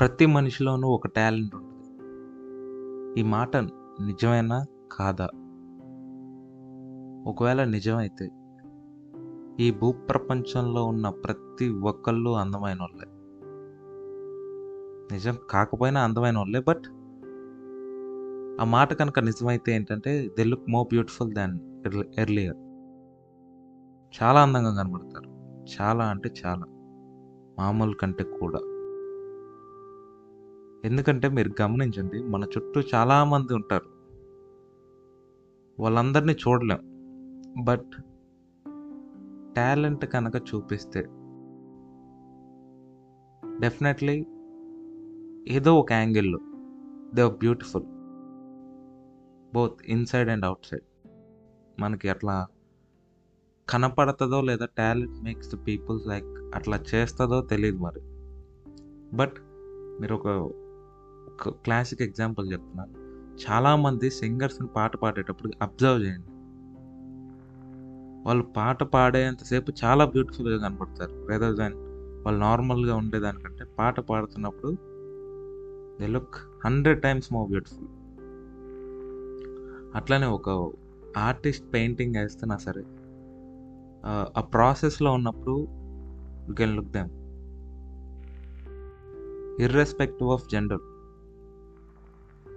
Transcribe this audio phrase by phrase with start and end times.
[0.00, 2.00] ప్రతి మనిషిలోనూ ఒక టాలెంట్ ఉంటుంది.
[3.20, 4.64] ఈ మాట నిజమేనా?
[4.92, 5.24] కాదా?
[7.30, 8.30] ఒకవేళ నిజమైతే
[9.60, 13.06] ఈ భూప్రపంచంలో ఉన్న ప్రతి ఒక్కళ్ళు అందమైన వాళ్ళే.
[15.14, 16.82] నిజం కాకపోయినా అందమైన వాళ్ళే బట్
[18.60, 21.58] ఆ మాట కనుక నిజమైతే ఏంటంటే they look more beautiful than
[22.18, 22.56] earlier.
[24.22, 25.30] చాలా అందంగా కనబడతారు.
[25.80, 26.64] చాలా అంటే చాలా.
[27.58, 28.69] మామూలు కంటే కూడా.
[30.84, 34.00] ఎందుకంటే మీరు గమనించండి మన చుట్టూ చాలామంది ఉంటారు.
[35.82, 36.78] వాళ్ళందరినీ చూడలేం.
[37.64, 38.02] బట్
[39.56, 41.00] టాలెంట్ కనుక చూపిస్తే
[43.60, 44.26] డెఫినెట్లీ
[45.48, 46.38] ఏదో ఒక యాంగిల్లో
[47.14, 47.84] they are beautiful.
[49.54, 51.08] Both inside and outside.
[51.80, 52.46] మనకి అట్లా
[53.68, 58.00] కనపడుతుందో లేదా talent makes the peoples like అట్లా చేస్తుందో తెలియదు మరి.
[59.16, 59.32] బట్
[60.00, 60.26] మీరు ఒక
[61.40, 62.94] ఒక క్లాసిక్ ఎగ్జాంపుల్ చెప్తున్నాను
[63.42, 66.30] చాలామంది సింగర్స్ని పాట పాడేటప్పుడు అబ్జర్వ్ చేయండి.
[68.26, 71.26] వాళ్ళు పాట పాడేంతసేపు చాలా బ్యూటిఫుల్గా కనపడతారు.
[71.26, 71.74] రేదర్ దాన్
[72.24, 74.72] వాళ్ళు నార్మల్గా ఉండేదానికంటే పాట పాడుతున్నప్పుడు
[76.00, 77.88] they look hundred times more beautiful
[79.96, 80.70] అట్లనే ఒక
[81.16, 82.84] ఆర్టిస్ట్ పెయింటింగ్ వేస్తున్నా సరే
[84.36, 85.56] ఆ ప్రాసెస్లో ఉన్నప్పుడు
[86.48, 87.10] you can look them
[89.62, 90.84] irrespective of gender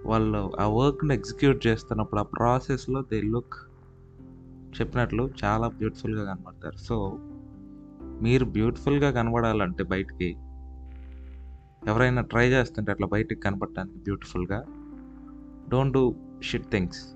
[0.06, 3.54] వాళ్ళు ఆ వర్క్ని ఎగ్జిక్యూట్ చేస్తున్నప్పుడు ఆ ప్రాసెస్లో దే లుక్
[4.80, 6.76] చెప్పినట్లు చాలా బ్యూటిఫుల్గా కనబడతారు.
[6.76, 7.18] సో
[8.22, 10.36] మీరు బ్యూటిఫుల్గా కనబడాలంటే బయటికి
[11.86, 14.64] ఎవరైనా ట్రై చేస్తుంటే అట్లా బయటికి కనపడటానికి బ్యూటిఫుల్గా
[15.68, 17.14] don't do shit things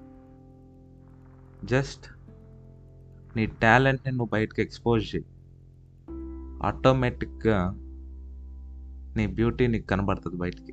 [1.66, 2.06] just
[3.36, 5.24] నీ టాలెంట్ని నువ్వు బయటకు ఎక్స్పోజ్ చేయి.
[6.62, 7.70] ఆటోమేటిక్గా
[9.16, 10.72] నీ బ్యూటీ నీకు కనబడుతుంది బయటికి.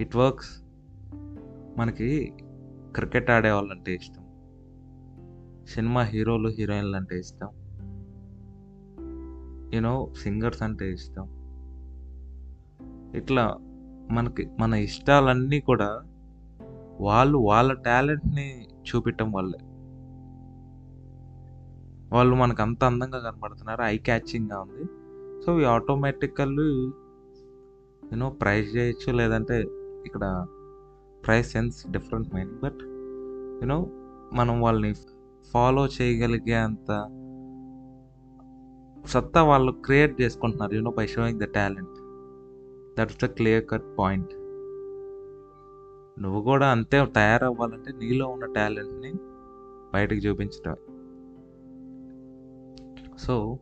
[0.00, 0.62] ఇట్ వర్క్స్
[1.78, 2.32] మనకి
[2.96, 4.24] క్రికెట్ ఆడేవాళ్ళంటే ఇష్టం.
[5.66, 7.48] సినిమా హీరోలు హీరోయిన్లు అంటే ఇష్టం.
[9.74, 11.28] యూనో సింగర్స్ అంటే ఇష్టం.
[13.16, 13.56] ఇట్లా
[14.10, 16.02] మనకి మన ఇష్టాలన్నీ కూడా
[17.00, 19.58] వాళ్ళు వాళ్ళ టాలెంట్ని చూపించడం వల్లే.
[22.16, 24.84] వాళ్ళు మనకు అంత అందంగా కనబడుతున్నారు ఐ క్యాచింగ్గా ఉంది.
[25.46, 26.90] సో ఈ ఆటోమేటికల్లీ
[28.12, 29.64] యూనో ప్రైజ్ చేయొచ్చు లేదంటే
[30.06, 30.46] ఇక్కడ
[31.26, 32.80] price sense different mind but
[33.62, 33.78] you know
[34.32, 34.94] మనం వాళ్ళని
[35.52, 36.90] ఫాలో చేయగలిగే అంత
[39.06, 41.96] సత్తా వాళ్ళు క్రియేట్ చేసుకుంటున్నారు you know by showing the talent
[42.98, 44.32] that's the clear cut point
[46.22, 49.12] నువ్వు కూడా అంతే తయారవ్వాలంటే నీలో ఉన్న టాలెంట్ని
[49.92, 50.76] బయటకు చూపించడం
[53.18, 53.58] సో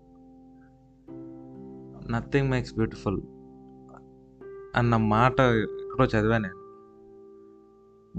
[2.11, 3.21] నథింగ్ మేక్స్ బ్యూటిఫుల్
[4.77, 5.41] అన్న మాట
[5.93, 6.59] ఎక్కడో చదివాను నేను.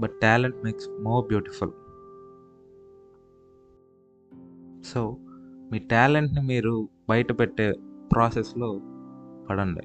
[0.00, 1.72] But talent makes more beautiful
[4.84, 5.16] so
[5.72, 7.72] మీ టాలెంట్ని మీరు బయట పెట్టే
[8.12, 8.68] ప్రాసెస్లో
[9.50, 9.84] పడండి.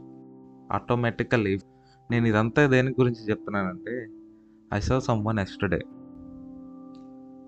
[0.73, 1.59] ఆటోమేటికల్లీ
[2.11, 3.95] నేను ఇదంతా దేని గురించి చెప్తున్నానంటే
[4.73, 5.81] I saw someone yesterday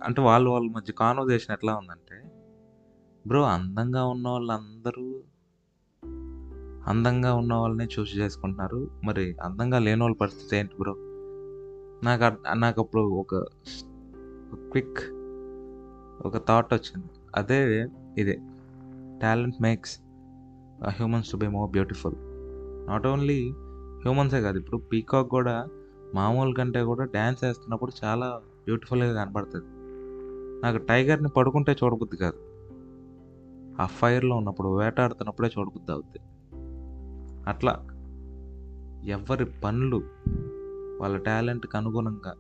[0.03, 2.17] అంటే వాళ్ళు వాళ్ళ మధ్య కాన్వర్జేషన్ ఎట్లా ఉందంటే
[3.27, 5.23] బ్రో అందంగా ఉన్న వాళ్ళందరూ
[6.87, 8.87] అందంగా ఉన్న వాళ్ళని చూసి చేసుకుంటున్నారు.
[9.03, 10.95] మరి అందంగా లేని వాళ్ళ పరిస్థితి ఏంటి బ్రో?
[12.03, 13.35] నాకు నాకు అప్పుడు ఒక
[14.55, 14.99] క్విక్
[16.25, 17.09] ఒక థాట్ వచ్చింది.
[17.35, 17.87] అదే
[18.17, 18.39] ఇదే.
[19.21, 19.99] Talent makes
[20.89, 22.15] humans to be more beautiful
[22.87, 23.49] not only
[24.01, 25.67] హ్యూమన్సే కాదు ఇప్పుడు పీకాక్ కూడా
[26.15, 29.65] మామూలు కంటే కూడా డ్యాన్స్ వేస్తున్నప్పుడు చాలా బ్యూటిఫుల్గా కనపడుతుంది
[30.63, 32.37] నాకు టైగర్ని పడుకుంటే చూడబుద్ది కాదు.
[33.81, 36.19] ఆ ఫైర్లో ఉన్నప్పుడు వేటాడుతున్నప్పుడే చూడబుద్ది అవుద్ది.
[37.47, 37.87] అట్లా
[39.05, 40.03] ఎవరి పనులు
[41.01, 42.35] వాళ్ళ టాలెంట్కి అనుగుణంగా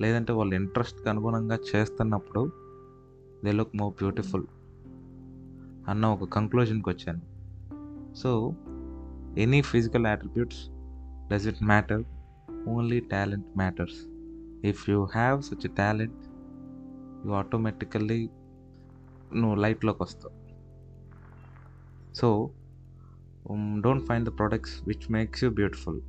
[0.00, 2.52] లేదంటే వాళ్ళ ఇంట్రెస్ట్కి అనుగుణంగా చేస్తున్నప్పుడు
[3.44, 4.44] దే లుక్ మోర్ బ్యూటిఫుల్
[5.88, 7.32] అన్న ఒక కంక్లూజన్కి వచ్చాను.
[8.14, 8.54] So
[9.38, 10.66] any physical attributes
[11.32, 12.04] does it matter?
[12.68, 14.06] Only talent matters.
[14.66, 16.24] If you have such talent
[17.26, 18.30] you automatically
[19.34, 20.42] నువ్వు లైట్లోకి వస్తావు.
[22.14, 22.50] So
[23.48, 26.00] um, don't find the products which makes you beautiful.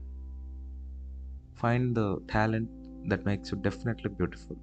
[1.55, 2.69] Find the talent
[3.09, 4.57] that makes you definitely beautiful.